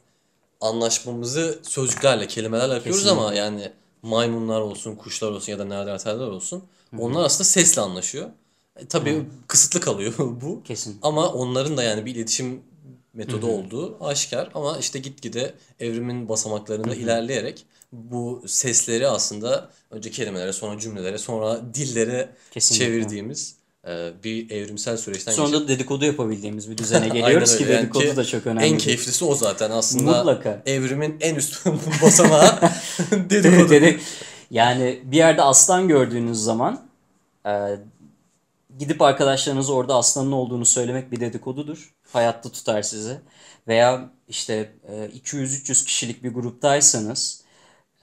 [0.62, 3.26] anlaşmamızı sözcüklerle, kelimelerle yapıyoruz Kesinlikle.
[3.26, 3.72] ama yani
[4.02, 6.64] maymunlar olsun, kuşlar olsun ya da neandertaller olsun
[6.98, 8.30] onlar aslında sesle anlaşıyor.
[8.78, 10.64] E, tabii kısıtlı kalıyor bu.
[10.64, 10.98] Kesin.
[11.02, 12.62] Ama onların da yani bir iletişim
[13.14, 20.80] metodu olduğu aşikar ama işte gitgide evrimin basamaklarında ilerleyerek bu sesleri aslında önce kelimelere, sonra
[20.80, 22.86] cümlelere, sonra dillere Kesinlikle.
[22.86, 23.56] çevirdiğimiz
[24.24, 27.74] bir evrimsel süreçten Sonra geçip da dedikodu yapabildiğimiz bir düzene geliyoruz ki öyle.
[27.74, 28.66] Yani dedikodu ki da çok önemli.
[28.66, 30.18] En keyiflisi o zaten aslında.
[30.18, 30.62] Mutlaka.
[30.66, 31.66] Evrimin en üst
[32.02, 32.60] basamağı
[33.12, 33.70] dedikodu.
[33.70, 34.00] Dedi-
[34.52, 36.88] yani bir yerde aslan gördüğünüz zaman
[37.46, 37.52] e,
[38.80, 41.94] gidip arkadaşlarınıza orada aslanın olduğunu söylemek bir dedikodudur.
[42.14, 43.18] Hayatta tutar sizi.
[43.68, 47.42] Veya işte e, 200-300 kişilik bir gruptaysanız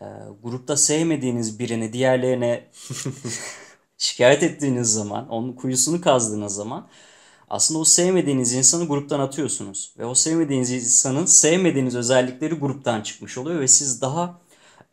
[0.00, 0.06] e,
[0.42, 2.64] grupta sevmediğiniz birini diğerlerine
[3.98, 6.88] şikayet ettiğiniz zaman, onun kuyusunu kazdığınız zaman
[7.50, 9.92] aslında o sevmediğiniz insanı gruptan atıyorsunuz.
[9.98, 14.40] Ve o sevmediğiniz insanın sevmediğiniz özellikleri gruptan çıkmış oluyor ve siz daha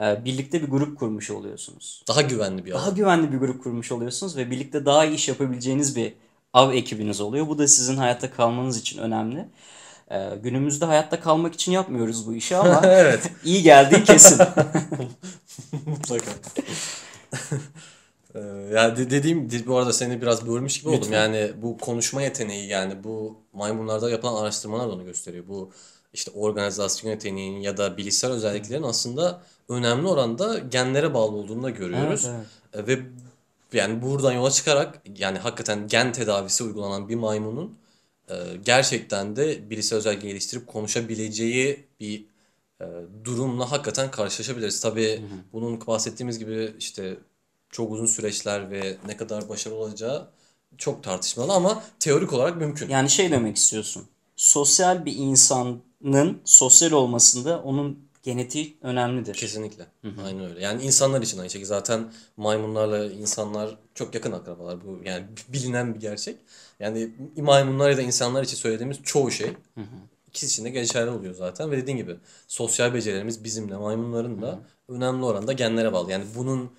[0.01, 2.03] e, birlikte bir grup kurmuş oluyorsunuz.
[2.07, 2.95] Daha güvenli bir Daha alan.
[2.95, 6.13] güvenli bir grup kurmuş oluyorsunuz ve birlikte daha iyi iş yapabileceğiniz bir
[6.53, 7.47] av ekibiniz oluyor.
[7.47, 9.45] Bu da sizin hayatta kalmanız için önemli.
[10.11, 13.31] E, günümüzde hayatta kalmak için yapmıyoruz bu işi ama evet.
[13.43, 14.37] iyi geldiği kesin.
[15.85, 16.31] Mutlaka.
[18.35, 18.39] Ee,
[18.73, 20.99] yani de- dediğim de- bu arada seni biraz bölmüş gibi oldum.
[21.13, 25.43] Yani bu konuşma yeteneği yani bu maymunlarda yapılan araştırmalar da onu gösteriyor.
[25.47, 25.71] Bu
[26.13, 32.25] işte organizasyon yeteneğinin ya da bilişsel özelliklerin aslında önemli oranda genlere bağlı olduğunu da görüyoruz.
[32.73, 32.99] Evet, E, Ve
[33.73, 37.77] yani buradan yola çıkarak yani hakikaten gen tedavisi uygulanan bir maymunun
[38.29, 42.25] e, gerçekten de bilişsel özellik geliştirip konuşabileceği bir
[42.81, 42.85] e,
[43.23, 44.79] durumla hakikaten karşılaşabiliriz.
[44.81, 45.21] Tabii
[45.53, 47.17] bunun bahsettiğimiz gibi işte
[47.75, 50.27] çok uzun süreçler ve ne kadar başarılı olacağı
[50.77, 52.89] çok tartışmalı ama teorik olarak mümkün.
[52.89, 54.07] Yani şey demek istiyorsun.
[54.35, 59.33] Sosyal bir insanın sosyal olmasında onun genetiği önemlidir.
[59.33, 59.85] Kesinlikle.
[60.25, 60.61] Aynen öyle.
[60.61, 61.67] Yani insanlar için aynı şekilde.
[61.67, 64.85] Zaten maymunlarla insanlar çok yakın akrabalar.
[64.85, 66.37] Bu yani bilinen bir gerçek.
[66.79, 69.53] Yani maymunlar ya da insanlar için söylediğimiz çoğu şey
[70.27, 71.71] ikisi için de geçerli oluyor zaten.
[71.71, 72.15] Ve dediğin gibi
[72.47, 76.11] sosyal becerilerimiz bizimle maymunların da önemli oranda genlere bağlı.
[76.11, 76.71] Yani bunun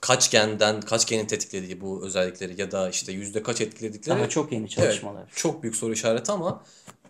[0.00, 4.52] kaç genden, kaç genin tetiklediği bu özellikleri ya da işte yüzde kaç etkiledikleri Daha çok
[4.52, 5.22] yeni Evet, çalışmalar.
[5.34, 6.62] çok büyük soru işareti ama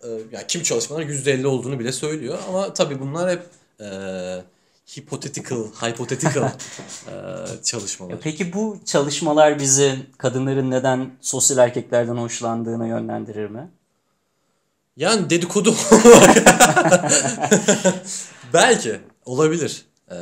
[0.03, 2.37] e, yani kim çalışmalar %50 olduğunu bile söylüyor.
[2.47, 3.41] Ama tabii bunlar hep
[3.81, 3.87] e,
[4.87, 6.43] hypothetical, hypothetical
[7.07, 8.19] e, çalışmalar.
[8.21, 13.69] Peki bu çalışmalar bizi kadınların neden sosyal erkeklerden hoşlandığına yönlendirir mi?
[14.97, 15.75] Yani dedikodu
[18.53, 19.85] belki olabilir.
[20.11, 20.17] E,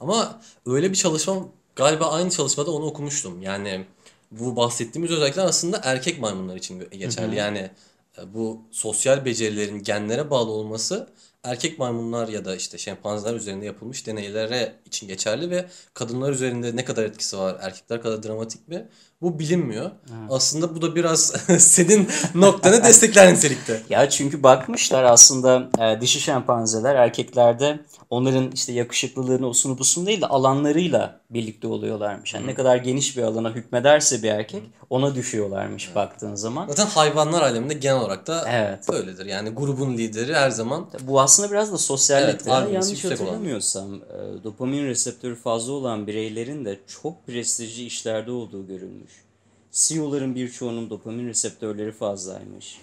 [0.00, 1.34] ama öyle bir çalışma
[1.76, 3.42] galiba aynı çalışmada onu okumuştum.
[3.42, 3.84] Yani
[4.30, 7.36] bu bahsettiğimiz özellikler aslında erkek maymunlar için geçerli.
[7.36, 7.70] Yani
[8.18, 11.08] e, bu sosyal becerilerin genlere bağlı olması
[11.46, 16.84] erkek maymunlar ya da işte şempanzeler üzerinde yapılmış deneylere için geçerli ve kadınlar üzerinde ne
[16.84, 18.88] kadar etkisi var, erkekler kadar dramatik mi?
[19.22, 19.90] Bu bilinmiyor.
[20.30, 21.20] Aslında bu da biraz
[21.58, 23.82] senin noktanı destekler nitelikte.
[23.90, 27.80] Ya çünkü bakmışlar aslında e, dişi şempanzeler erkeklerde
[28.10, 32.34] onların işte yakışıklılığını osunu busunu değil de alanlarıyla birlikte oluyorlarmış.
[32.34, 36.68] Yani ne kadar geniş bir alana hükmederse bir erkek ona düşüyorlarmış baktığın zaman.
[36.68, 38.88] Zaten hayvanlar aleminde genel olarak da Evet.
[38.88, 39.26] böyledir.
[39.26, 42.50] Yani grubun lideri her zaman Bu aslında biraz da sosyallikte.
[42.50, 43.26] Evet, yanlış yüksek olan.
[43.26, 49.12] hatırlamıyorsam e, dopamin reseptörü fazla olan bireylerin de çok prestijli işlerde olduğu görülmüş.
[49.72, 52.80] CEO'ların birçoğunun dopamin reseptörleri fazlaymış.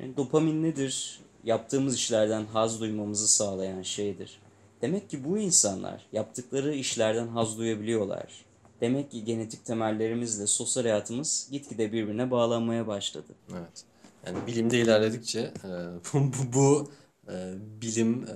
[0.00, 1.20] Yani dopamin nedir?
[1.44, 4.40] Yaptığımız işlerden haz duymamızı sağlayan şeydir.
[4.82, 8.44] Demek ki bu insanlar yaptıkları işlerden haz duyabiliyorlar.
[8.80, 13.34] Demek ki genetik temellerimizle sosyal hayatımız gitgide birbirine bağlanmaya başladı.
[13.52, 13.84] Evet.
[14.26, 15.68] Yani bilimde ilerledikçe e,
[16.12, 16.90] bu, bu, bu
[17.32, 18.34] e, bilim, e,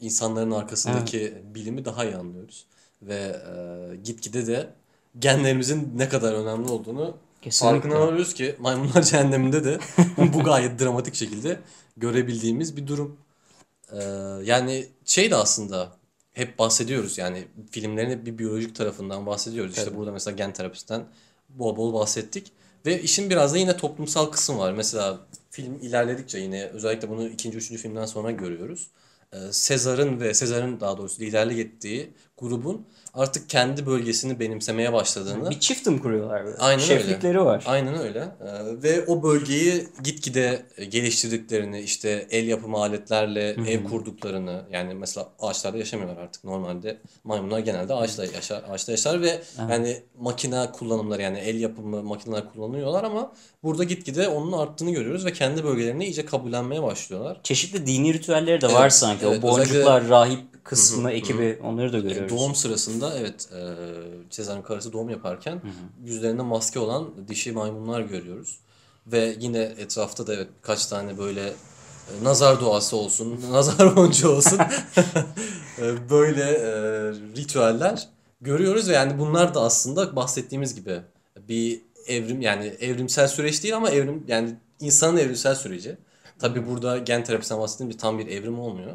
[0.00, 2.66] insanların arkasındaki bilimi daha iyi anlıyoruz.
[3.02, 4.70] Ve e, gitgide de
[5.18, 7.80] genlerimizin ne kadar önemli olduğunu Kesinlikle.
[7.80, 9.78] farkına varıyoruz ki Maymunlar Cehenneminde de
[10.18, 11.60] bu gayet dramatik şekilde
[11.96, 13.16] görebildiğimiz bir durum.
[14.44, 15.92] Yani şey de aslında
[16.32, 19.72] hep bahsediyoruz yani filmlerin hep bir biyolojik tarafından bahsediyoruz.
[19.72, 19.96] İşte Tabii.
[19.96, 21.04] burada mesela gen terapisten
[21.48, 22.52] bol bol bahsettik.
[22.86, 24.72] Ve işin biraz da yine toplumsal kısım var.
[24.72, 25.18] Mesela
[25.52, 28.90] film ilerledikçe yine özellikle bunu ikinci, üçüncü filmden sonra görüyoruz.
[29.32, 35.60] Ee, Sezar'ın ve Sezar'ın daha doğrusu liderlik ettiği grubun artık kendi bölgesini benimsemeye başladığını Bir
[35.60, 36.56] çiftim kuruyorlar böyle.
[36.56, 36.98] Aynen öyle.
[36.98, 37.64] Şeflikleri var.
[37.66, 38.18] Aynen öyle.
[38.18, 45.78] Ee, ve o bölgeyi gitgide geliştirdiklerini, işte el yapımı aletlerle ev kurduklarını, yani mesela ağaçlarda
[45.78, 46.44] yaşamıyorlar artık.
[46.44, 52.52] Normalde maymunlar genelde ağaçta yaşar, ağaçta yaşar ve yani makine kullanımları yani el yapımı makineler
[52.52, 57.40] kullanıyorlar ama burada gitgide onun arttığını görüyoruz ve kendi bölgelerini iyice kabullenmeye başlıyorlar.
[57.42, 59.26] Çeşitli dini ritüelleri de Evet, var sanki.
[59.26, 59.38] evet.
[59.38, 62.36] o boncuklar, rahip kısmı, ekibi onları da görüyoruz.
[62.36, 63.76] Doğum sırasında evet e,
[64.30, 65.62] Sezar'ın karısı doğum yaparken
[66.04, 68.58] yüzlerinde maske olan dişi maymunlar görüyoruz.
[69.06, 71.52] Ve yine etrafta da evet kaç tane böyle
[72.22, 74.58] nazar duası olsun, nazar boncuğu olsun
[76.10, 76.70] böyle e,
[77.12, 78.08] ritüeller
[78.40, 81.00] görüyoruz ve yani bunlar da aslında bahsettiğimiz gibi
[81.48, 85.96] bir evrim yani evrimsel süreç değil ama evrim yani insanın evrimsel süreci.
[86.38, 88.92] Tabi burada gen terapisinden bahsettiğim bir tam bir evrim olmuyor.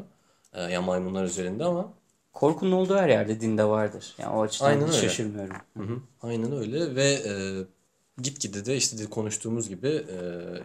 [0.53, 1.93] E, yani maymunlar üzerinde ama
[2.37, 4.15] Korkunun olduğu her yerde dinde vardır.
[4.17, 5.07] Yani o açıdan Aynen hiç öyle.
[5.07, 5.55] şaşırmıyorum.
[5.77, 7.33] Hı hı, aynen öyle ve e,
[8.21, 10.19] gitgide de işte konuştuğumuz gibi e,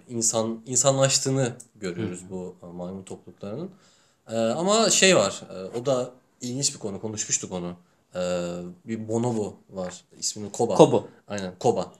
[0.08, 3.70] insan insanlaştığını görüyoruz bu e, maymun topluluklarının.
[4.28, 7.76] E, ama şey var, e, o da ilginç bir konu, konuşmuştuk onu.
[8.14, 8.20] E,
[8.84, 10.74] bir bonobo var, ismini Koba.
[10.74, 11.08] Kobo.
[11.28, 11.92] Aynen, Koba.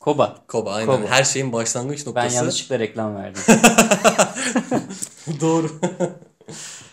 [0.00, 0.44] Koba.
[0.48, 0.96] Koba, aynen.
[0.96, 1.06] Koba.
[1.10, 2.36] Her şeyin başlangıç Ben noktası.
[2.36, 3.42] yanlışlıkla reklam verdim.
[5.40, 5.70] Doğru.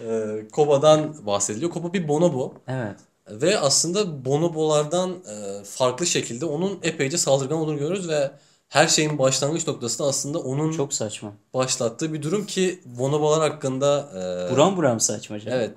[0.01, 1.71] e, Koba'dan bahsediliyor.
[1.71, 2.53] Koba bir bonobo.
[2.67, 2.95] evet.
[3.29, 8.31] Ve aslında bonobolardan e, farklı şekilde onun epeyce saldırgan olduğunu görüyoruz ve
[8.69, 11.31] her şeyin başlangıç noktası da aslında onun Çok saçma.
[11.53, 14.09] başlattığı bir durum ki bonobolar hakkında
[14.49, 15.57] e, Buram buram saçma canım.
[15.57, 15.71] evet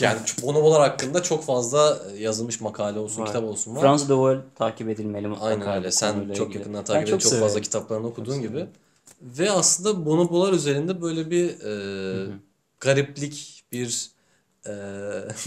[0.00, 3.26] yani bonobolar hakkında çok fazla e, yazılmış makale olsun, Var.
[3.26, 3.80] kitap olsun var.
[3.80, 5.46] Fransa de Waal takip edilmeli mutlaka.
[5.48, 5.90] Aynen öyle.
[5.90, 6.58] Sen çok ilgili.
[6.58, 7.22] yakından takip ediyorsun.
[7.22, 7.46] Çok, severim.
[7.48, 8.66] fazla kitaplarını okuduğun gibi.
[9.22, 12.26] Ve aslında bonobolar üzerinde böyle bir e,
[12.82, 14.10] gariplik, bir
[14.66, 14.72] e,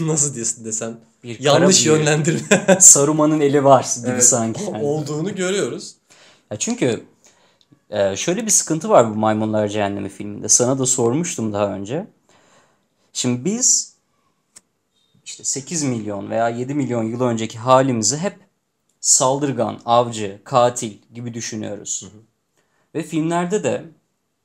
[0.00, 1.96] nasıl diyesin desem Bir yanlış büyü.
[1.96, 4.62] yönlendirme Saruman'ın eli var gibi Evet, sanki.
[4.64, 4.82] yani.
[4.84, 5.94] olduğunu görüyoruz.
[6.50, 7.04] Ya çünkü
[7.90, 10.48] e, şöyle bir sıkıntı var bu Maymunlar Cehennemi filminde.
[10.48, 12.06] Sana da sormuştum daha önce.
[13.12, 13.96] Şimdi biz
[15.24, 18.36] işte 8 milyon veya 7 milyon yıl önceki halimizi hep
[19.00, 22.06] saldırgan, avcı, katil gibi düşünüyoruz.
[22.94, 23.84] Ve filmlerde de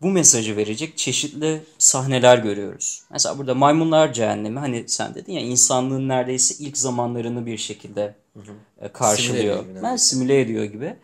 [0.01, 3.03] bu mesajı verecek çeşitli sahneler görüyoruz.
[3.11, 8.15] Mesela burada Maymunlar Cehennemi hani sen dedin ya insanlığın neredeyse ilk zamanlarını bir şekilde
[8.81, 9.35] e, karşılıyor.
[9.35, 10.95] Simüle ediyor gibi Ben simüle ediyor gibi.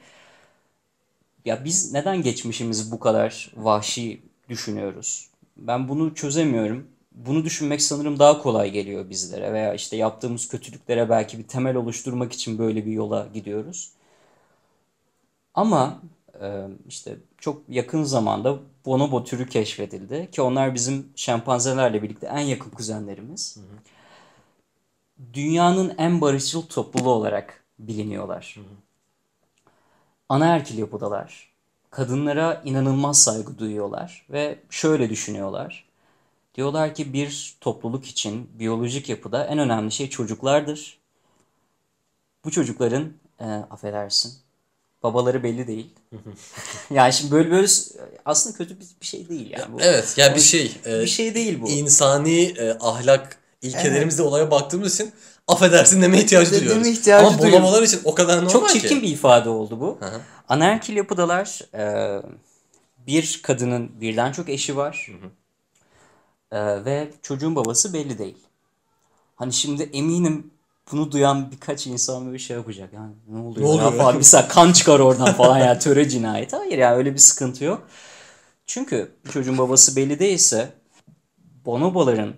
[1.45, 5.29] Ya biz neden geçmişimizi bu kadar vahşi düşünüyoruz?
[5.57, 6.87] Ben bunu çözemiyorum.
[7.11, 12.33] Bunu düşünmek sanırım daha kolay geliyor bizlere veya işte yaptığımız kötülüklere belki bir temel oluşturmak
[12.33, 13.91] için böyle bir yola gidiyoruz.
[15.53, 16.01] Ama
[16.87, 23.57] işte çok yakın zamanda bonobo türü keşfedildi ki onlar bizim şempanzelerle birlikte en yakın kuzenlerimiz.
[25.33, 28.55] Dünyanın en barışçıl topluluğu olarak biliniyorlar.
[30.29, 31.53] Anaerkil yapıdalar.
[31.91, 35.87] Kadınlara inanılmaz saygı duyuyorlar ve şöyle düşünüyorlar.
[36.55, 40.99] Diyorlar ki bir topluluk için biyolojik yapıda en önemli şey çocuklardır.
[42.45, 44.46] Bu çocukların e, affedersin
[45.03, 45.93] babaları belli değil.
[46.91, 47.67] yani şimdi böyle
[48.25, 49.81] aslında kötü bir, şey değil yani bu.
[49.81, 51.69] Evet yani bir şey e, Bir şey değil bu.
[51.69, 55.11] insani e, ahlak ilkelerimizle olaya baktığımız için
[55.47, 56.75] affedersin demeye ihtiyacı duyuyoruz.
[56.75, 57.63] deme ihtiyacı Ama duyuyorum.
[57.63, 58.79] bonobolar için o kadar normal Çok ki.
[58.79, 59.97] çirkin bir ifade oldu bu.
[60.01, 60.21] hı.
[60.49, 62.21] Anaerkil yapıdalar e,
[63.07, 65.11] bir kadının birden çok eşi var.
[66.51, 68.37] E, ve çocuğun babası belli değil.
[69.35, 70.51] Hani şimdi eminim
[70.91, 72.93] bunu duyan birkaç insan böyle şey yapacak.
[72.93, 73.97] Yani ne oluyor, Ne oluyor ya?
[73.97, 74.17] falan.
[74.17, 76.55] Mesela kan çıkar oradan falan ya töre cinayeti.
[76.55, 77.87] Hayır ya öyle bir sıkıntı yok.
[78.65, 80.73] Çünkü çocuğun babası belli değilse
[81.65, 82.35] bonoboların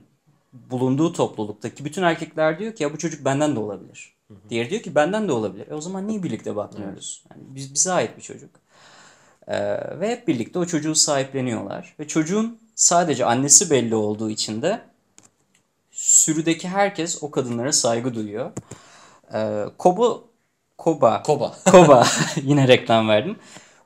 [0.54, 4.16] bulunduğu topluluktaki bütün erkekler diyor ki ya bu çocuk benden de olabilir.
[4.50, 5.68] Diğeri diyor ki benden de olabilir.
[5.68, 7.24] E o zaman niye birlikte bakmıyoruz?
[7.32, 8.50] Yani biz, bize ait bir çocuk.
[9.48, 11.96] Ee, ve hep birlikte o çocuğu sahipleniyorlar.
[12.00, 14.82] Ve çocuğun sadece annesi belli olduğu için de
[16.10, 18.52] sürüdeki herkes o kadınlara saygı duyuyor.
[19.34, 20.28] Ee, Kobo,
[20.78, 21.56] Koba, Koba.
[21.72, 22.08] Koba
[22.44, 23.36] yine reklam verdim.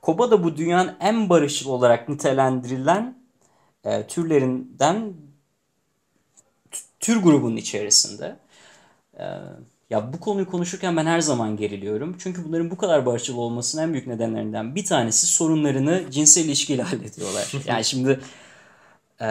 [0.01, 3.17] Koba da bu dünyanın en barışçıl olarak nitelendirilen
[3.83, 5.13] e, türlerinden
[6.99, 8.35] tür grubunun içerisinde.
[9.19, 9.23] Ee,
[9.89, 12.15] ya bu konuyu konuşurken ben her zaman geriliyorum.
[12.19, 17.51] Çünkü bunların bu kadar barışçıl olmasının en büyük nedenlerinden bir tanesi sorunlarını cinsel ilişkiyle hallediyorlar.
[17.65, 18.19] Yani şimdi
[19.23, 19.27] e,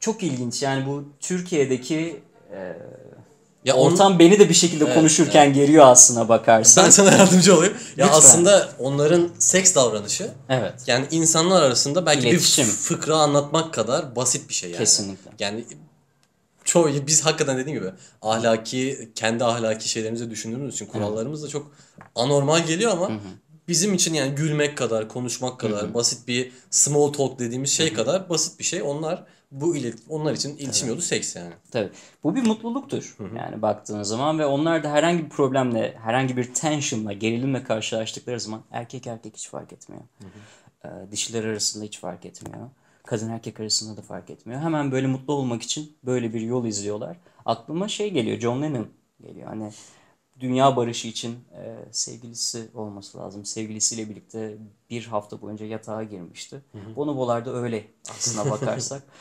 [0.00, 0.62] çok ilginç.
[0.62, 2.20] Yani bu Türkiye'deki
[2.52, 2.76] e,
[3.64, 6.84] Ya on- ortam beni de bir şekilde Evet, konuşurken geriyor aslına bakarsan.
[6.84, 7.74] ben sana yardımcı olayım.
[7.96, 8.18] Ya Lütfen.
[8.18, 10.74] aslında onların seks davranışı Evet.
[10.86, 12.66] yani insanlar arasında belki İletişim.
[12.66, 14.78] bir fıkra anlatmak kadar basit bir şey yani.
[14.78, 15.30] Kesinlikle.
[15.38, 15.64] Yani
[16.64, 17.90] çoğu biz hakikaten dediğim gibi
[18.22, 21.70] ahlaki kendi ahlaki şeylerimizi düşündüğümüz için kurallarımız da çok
[22.14, 23.10] anormal geliyor ama
[23.70, 28.58] bizim için yani gülmek kadar, konuşmak kadar, basit bir small talk dediğimiz şey kadar basit
[28.58, 28.82] bir şey.
[28.82, 31.52] Onlar bu ilet onlar için iletişim yolu seks yani.
[31.70, 31.90] Tabii.
[32.24, 33.16] Bu bir mutluluktur.
[33.36, 38.62] Yani baktığın zaman ve onlar da herhangi bir problemle, herhangi bir tensionla, gerilimle karşılaştıkları zaman
[38.70, 40.02] erkek erkek hiç fark etmiyor.
[40.84, 42.68] Ee, dişiler arasında hiç fark etmiyor.
[43.06, 44.60] Kadın erkek arasında da fark etmiyor.
[44.60, 47.16] Hemen böyle mutlu olmak için böyle bir yol izliyorlar.
[47.46, 48.88] Aklıma şey geliyor, John Lennon
[49.22, 49.48] geliyor.
[49.48, 49.72] Hani
[50.40, 53.44] dünya barışı için e, sevgilisi olması lazım.
[53.44, 54.54] Sevgilisiyle birlikte
[54.90, 56.60] bir hafta boyunca yatağa girmişti.
[56.96, 59.02] Bonobo'lar da öyle aslına bakarsak.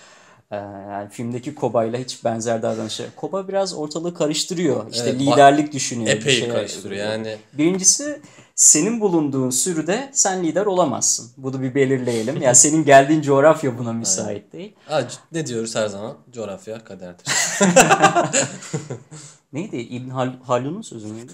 [0.52, 3.10] E, yani filmdeki Koba'yla hiç benzer davranışı.
[3.16, 4.92] Koba biraz ortalığı karıştırıyor.
[4.92, 6.08] İşte Evet, liderlik düşünüyor.
[6.16, 7.38] bir Epey şeyler- karıştırıyor yani.
[7.54, 8.22] Birincisi
[8.56, 11.32] senin bulunduğun sürüde sen lider olamazsın.
[11.38, 12.42] Bunu bir belirleyelim.
[12.42, 14.76] Yani senin geldiğin coğrafya buna müsait değil.
[14.86, 16.18] Ha, ne diyoruz her zaman?
[16.32, 17.26] Coğrafya kaderdir.
[19.54, 19.78] Neydi?
[19.78, 21.32] İbn Hal- Haldun'un sözü müydü?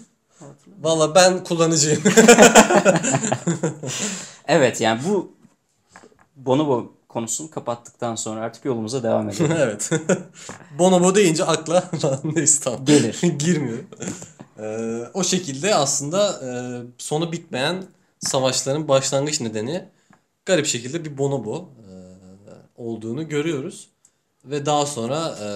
[0.82, 2.02] Valla ben kullanıcıyım.
[4.48, 5.32] Evet yani bu
[6.36, 9.52] Bonobo konusunu kapattıktan sonra artık yolumuza devam edelim.
[9.60, 9.90] evet.
[10.80, 11.90] Bonobo deyince akla
[12.24, 12.86] neyse tamam.
[12.86, 13.22] Gelir.
[13.40, 13.78] Girmiyor.
[14.60, 16.50] Ee, o şekilde aslında e,
[16.98, 17.84] sonu bitmeyen
[18.20, 19.86] savaşların başlangıç nedeni
[20.46, 21.92] garip şekilde bir bonobo e,
[22.76, 23.90] olduğunu görüyoruz.
[24.46, 25.48] Ve daha sonra e,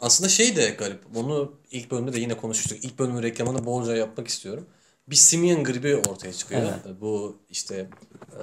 [0.00, 1.14] aslında şey de garip.
[1.14, 2.84] Bunu ilk bölümde de yine konuşmuştuk.
[2.84, 4.66] İlk bölümün reklamını bolca yapmak istiyorum.
[5.08, 6.62] Bir simian gribi ortaya çıkıyor.
[7.00, 7.88] Bu işte
[8.32, 8.42] e,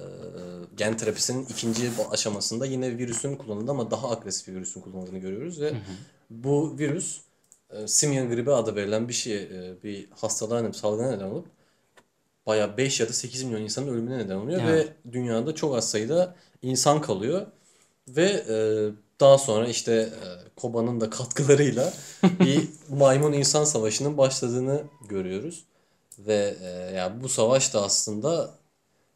[0.78, 5.74] gen terapisinin ikinci aşamasında yine virüsün kullanıldığı ama daha agresif bir virüsün kullanıldığını görüyoruz ve
[6.30, 7.20] bu virüs
[7.70, 11.46] e, simian gribi adı verilen bir şey e, bir hastalığa neden salgına neden olup
[12.46, 14.89] bayağı 5 ya da 8 milyon insanın ölümüne neden oluyor Evet.
[15.06, 17.48] ve dünyada çok az sayıda insan kalıyor
[18.08, 18.56] ve e,
[19.19, 25.63] daha sonra işte e, Koba'nın da katkılarıyla bir maymun insan savaşının başladığını görüyoruz
[26.19, 28.51] ve e, yani bu savaş da aslında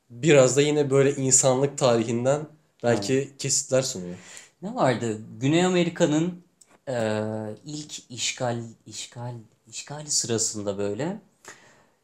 [0.09, 2.47] biraz da yine böyle insanlık tarihinden
[2.83, 4.15] belki kesitler sunuyor.
[4.61, 5.17] Ne vardı?
[5.39, 6.43] Güney Amerika'nın
[6.87, 7.23] e,
[7.65, 9.35] ilk işgal işgal
[9.67, 11.21] işgali sırasında böyle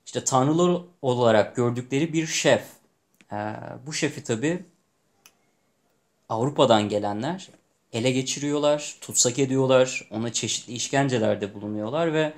[0.06, 2.64] işte tanrılar olarak gördükleri bir şef.
[3.32, 3.56] E,
[3.86, 4.66] bu şefi tabii
[6.30, 7.50] Avrupa'dan gelenler
[7.96, 12.34] ele geçiriyorlar, tutsak ediyorlar, ona çeşitli işkencelerde bulunuyorlar ve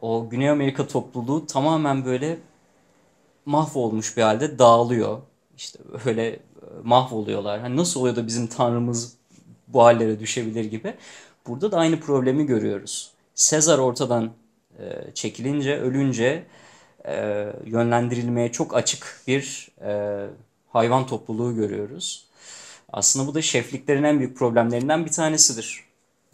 [0.00, 2.38] o Güney Amerika topluluğu tamamen böyle
[3.46, 5.18] mahvolmuş bir halde dağılıyor.
[5.56, 6.38] İşte böyle e,
[6.84, 7.60] mahvoluyorlar.
[7.60, 9.16] Hani nasıl oluyor da bizim tanrımız
[9.68, 10.94] bu hallere düşebilir gibi.
[11.46, 13.10] Burada da aynı problemi görüyoruz.
[13.34, 14.30] Sezar ortadan
[14.78, 16.44] e, çekilince, ölünce
[17.06, 19.68] e, yönlendirilmeye çok açık bir
[20.68, 22.27] hayvan topluluğu görüyoruz.
[22.92, 25.84] Aslında bu da şefliklerin en büyük problemlerinden bir tanesidir.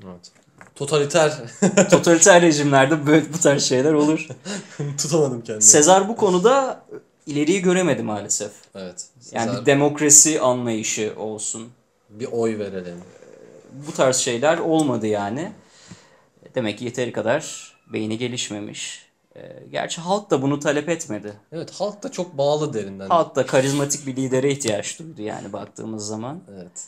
[0.05, 0.33] Evet.
[0.75, 1.43] Totaliter
[1.91, 4.29] Totaliter rejimlerde böyle bu tarz şeyler olur.
[4.99, 5.63] tutamadım kendimi.
[5.63, 6.85] Sezar bu konuda
[7.27, 8.53] ileriyi göremedi maalesef.
[8.75, 9.07] Evet.
[9.33, 11.69] Yani Sezar, bir demokrasi anlayışı olsun.
[12.11, 12.99] bir oy verelim.
[13.89, 15.53] Bu tarz şeyler olmadı yani.
[16.55, 19.07] Demek ki yeteri kadar beyni gelişmemiş.
[19.37, 21.33] Ee, Gerçi halk da bunu talep etmedi.
[21.53, 23.09] Evet halk da çok bağlı derinden.
[23.09, 26.41] Halk da karizmatik bir lidere ihtiyaç duydu yani baktığımız zaman.
[26.55, 26.85] Evet.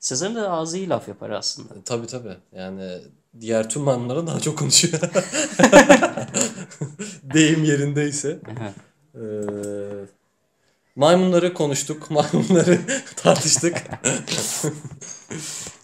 [0.00, 1.74] Sezar'ın da ağzı iyi laf yapar aslında.
[1.74, 2.36] E, Tabii tabii.
[2.52, 2.98] Yani
[3.40, 5.00] diğer tüm maymunlara daha çok konuşuyor.
[7.22, 8.38] Deyim yerindeyse.
[9.14, 9.20] Ee,
[10.96, 12.10] maymunları konuştuk.
[12.10, 12.78] Maymunları
[13.16, 13.76] tartıştık.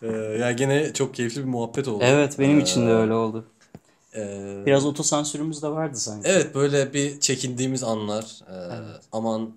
[0.02, 0.06] ee,
[0.40, 2.04] ya gene çok keyifli bir muhabbet oldu.
[2.06, 3.44] Evet benim için de öyle oldu.
[4.16, 6.28] Ee, Biraz otosansürümüz de vardı sanki.
[6.28, 8.40] Evet böyle bir çekindiğimiz anlar.
[8.48, 9.56] Ee, Aman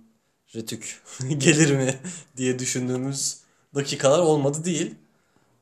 [0.56, 1.02] Retük
[1.38, 1.96] gelir mi
[2.38, 3.38] diye düşündüğümüz
[3.76, 4.96] dakikalar olmadı değil.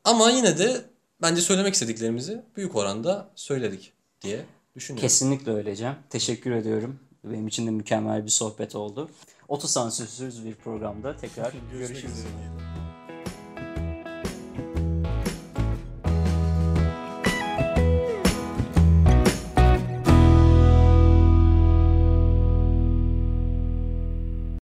[0.04, 0.82] Ama yine de
[1.22, 4.46] bence söylemek istediklerimizi büyük oranda söyledik diye
[4.76, 5.02] düşünüyorum.
[5.08, 5.98] Kesinlikle öyle Cem.
[6.10, 7.00] Teşekkür ediyorum.
[7.24, 9.10] Benim için de mükemmel bir sohbet oldu.
[9.48, 12.12] Otosansürsüz bir programda tekrar görüşürüz.